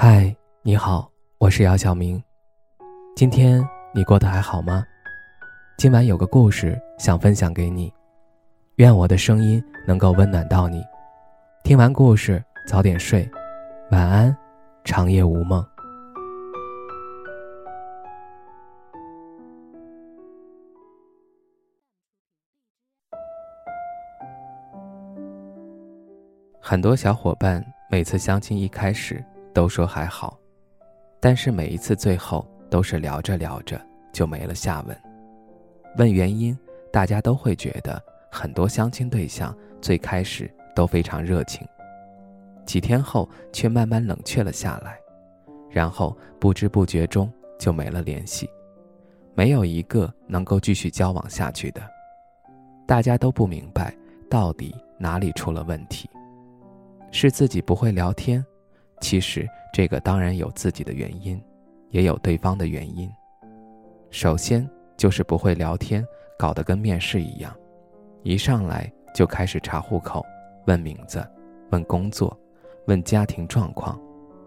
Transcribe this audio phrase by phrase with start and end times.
[0.00, 0.32] 嗨，
[0.62, 2.22] 你好，我是姚晓明。
[3.16, 4.84] 今天你过得还好吗？
[5.76, 7.92] 今晚有个故事想分享给你，
[8.76, 10.84] 愿我的声音能够温暖到你。
[11.64, 13.28] 听完故事早点睡，
[13.90, 14.36] 晚安，
[14.84, 15.66] 长夜无梦。
[26.60, 27.60] 很多小伙伴
[27.90, 29.20] 每次相亲一开始。
[29.52, 30.38] 都说还好，
[31.20, 33.80] 但是每一次最后都是聊着聊着
[34.12, 34.96] 就没了下文。
[35.96, 36.56] 问原因，
[36.92, 41.66] 大家都会觉得很多相亲对象最开始都非常热情，
[42.64, 44.98] 几天后却慢慢冷却了下来，
[45.70, 48.48] 然后不知不觉中就没了联系，
[49.34, 51.80] 没有一个能够继续交往下去的。
[52.86, 53.94] 大家都不明白
[54.30, 56.08] 到底哪里出了问题，
[57.10, 58.44] 是自己不会聊天。
[59.00, 61.40] 其实这个当然有自己的原因，
[61.90, 63.10] 也有对方的原因。
[64.10, 66.04] 首先就是不会聊天，
[66.38, 67.54] 搞得跟面试一样，
[68.22, 70.24] 一上来就开始查户口、
[70.66, 71.26] 问名字、
[71.70, 72.36] 问工作、
[72.86, 74.00] 问家庭状况，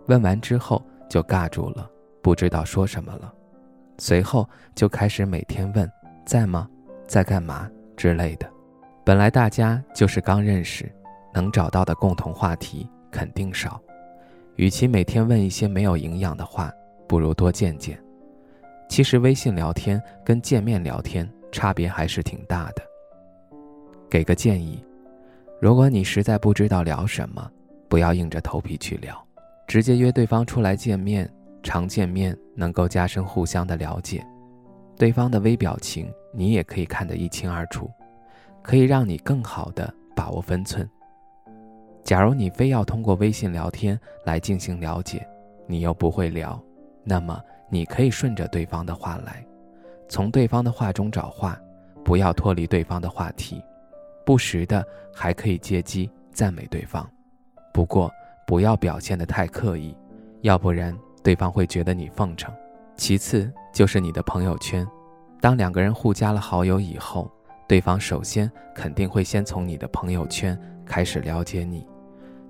[0.07, 1.89] 问完之后就尬住了，
[2.21, 3.33] 不知道说什么了。
[3.97, 5.89] 随后就开始每天问
[6.25, 6.67] 在吗、
[7.07, 8.49] 在干嘛之类的。
[9.05, 10.91] 本来大家就是刚认识，
[11.33, 13.79] 能找到的共同话题肯定少。
[14.61, 16.71] 与其每天问一些没有营养的话，
[17.07, 17.99] 不如多见见。
[18.87, 22.83] 其实微信聊天跟见面聊天差别还是挺大的。
[24.07, 24.85] 给个建议，
[25.59, 27.49] 如果你实在不知道聊什么，
[27.89, 29.19] 不要硬着头皮去聊，
[29.67, 31.27] 直接约对方出来见面。
[31.63, 34.23] 常见面能够加深互相的了解，
[34.95, 37.89] 对方的微表情你也可以看得一清二楚，
[38.61, 40.87] 可以让你更好的把握分寸。
[42.03, 45.25] 假如你非要通过微信聊天来进行了解，
[45.67, 46.61] 你又不会聊，
[47.03, 49.45] 那么你可以顺着对方的话来，
[50.09, 51.57] 从对方的话中找话，
[52.03, 53.63] 不要脱离对方的话题，
[54.25, 57.09] 不时的还可以借机赞美对方，
[57.73, 58.11] 不过
[58.45, 59.95] 不要表现得太刻意，
[60.41, 62.53] 要不然对方会觉得你奉承。
[62.97, 64.85] 其次就是你的朋友圈，
[65.39, 67.31] 当两个人互加了好友以后，
[67.67, 71.87] 对方首先肯定会先从你的朋友圈开始了解你。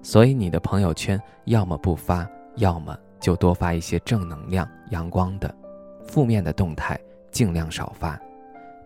[0.02, 5.54] 所以你的朋友圈要么不发，要么就多发一些正能量、阳光的，
[6.08, 7.00] 负面的动态
[7.32, 8.20] 尽量少发，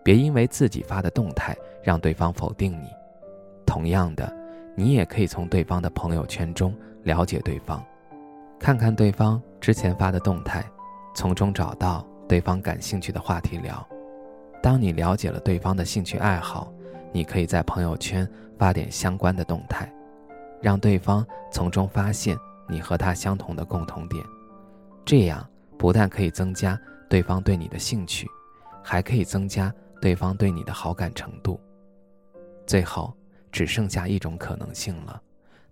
[0.04, 2.88] 别因为自己发的动态让对方否定你。
[3.64, 4.32] 同样的，
[4.74, 7.82] 你也可以从对方的朋友圈中了解对方，
[8.58, 10.64] 看看对方之前发的动态，
[11.14, 13.84] 从中找到对方感兴趣的话题聊。
[14.62, 16.72] 当你了解了对方的兴趣爱好，
[17.10, 18.28] 你可以在朋友圈
[18.58, 19.90] 发点相关的动态。
[20.66, 22.36] 让对方从中发现
[22.68, 24.20] 你和他相同的共同点，
[25.04, 26.76] 这样不但可以增加
[27.08, 28.28] 对方对你的兴趣，
[28.82, 31.60] 还可以增加对方对你的好感程度。
[32.66, 33.16] 最后
[33.52, 35.22] 只剩下一种可能性了，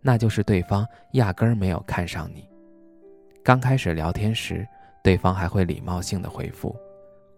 [0.01, 2.49] 那就是对方压根儿没有看上你。
[3.43, 4.65] 刚开始聊天时，
[5.03, 6.73] 对方还会礼貌性的回复，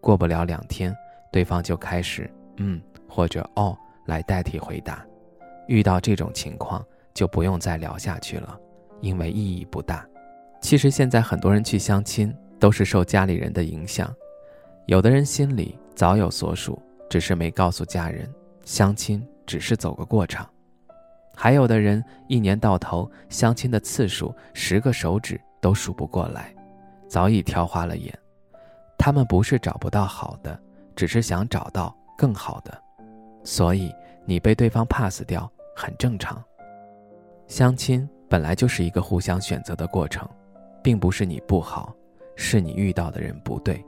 [0.02, 0.94] 过不了两天，
[1.32, 2.78] 对方就开始嗯
[3.08, 3.74] 或者哦
[4.04, 5.02] 来代替回答。
[5.68, 6.84] 遇到这种情况。
[7.16, 8.60] 就不用再聊下去了，
[9.00, 10.06] 因为意义不大。
[10.60, 14.14] 其实现在很多人去相亲都是受家里人的影响，
[14.84, 16.78] 有的人心里早有所属，
[17.08, 18.30] 只是没告诉家人，
[18.66, 20.44] 相亲只是走个过场；
[21.34, 26.54] 还有的人一年到头相亲的次数十个手指都数不过来，
[27.08, 28.12] 早已挑花了眼。
[28.98, 30.60] 他们不是找不到好的，
[30.94, 32.78] 只是想找到更好的，
[33.42, 33.90] 所以
[34.26, 36.44] 你被对方 pass 掉很正常。
[37.48, 40.28] 相亲本来就是一个互相选择的过程，
[40.82, 41.94] 并不是你不好，
[42.34, 43.84] 是你遇到的人不对。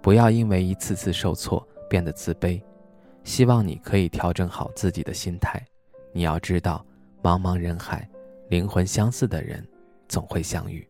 [0.00, 2.62] 不要因为一次次受挫变得自卑，
[3.24, 5.60] 希望你可以调整好自己的心态。
[6.12, 6.84] 你要知道，
[7.22, 8.08] 茫茫人海，
[8.48, 9.66] 灵魂相似的人
[10.08, 10.86] 总会相遇。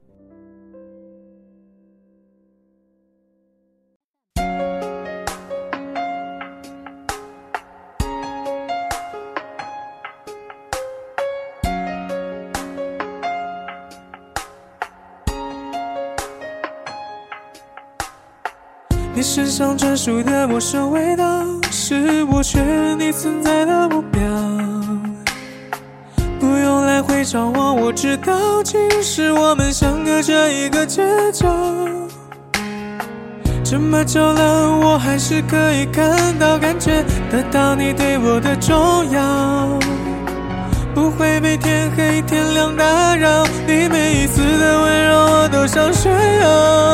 [19.17, 21.25] 你身上专属的陌生味道，
[21.71, 24.21] 是我确认你存在的目标。
[26.41, 31.03] 不用来回张望，我知道，其实我们相隔着一个街
[31.33, 31.47] 角。
[33.63, 39.79] 这么久了，我还是可以看到、感觉得到你对我的重要。
[40.93, 45.49] 不会被天黑天亮打扰，你每一次的温柔我。
[45.55, 46.94] 都想炫耀。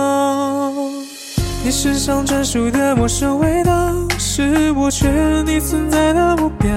[1.71, 3.71] 你身上专属的陌生味道，
[4.19, 6.69] 是我确认你存在的目标。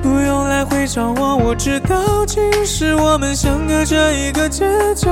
[0.00, 5.10] 不用来回找我，我知道，其实我们相隔着一个街角。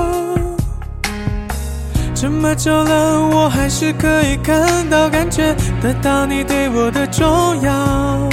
[2.14, 8.28] 这么久了，我还是可以看到、感觉得到你对我的重要，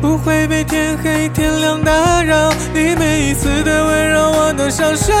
[0.00, 2.52] 不会被天黑天亮打扰。
[2.72, 5.20] 你每一次的温柔，我都想炫耀。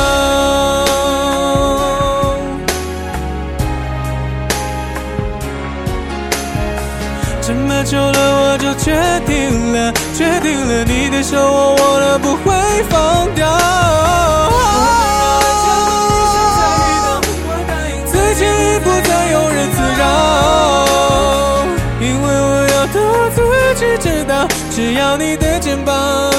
[7.43, 8.93] 这么久了，我就决
[9.25, 12.53] 定了，决定了你的手我握了不会
[12.87, 13.47] 放掉。
[18.05, 18.45] 自己
[18.83, 21.65] 不再庸人自扰，
[21.99, 23.41] 因为我要的我自
[23.75, 26.30] 己知道，只要你的肩膀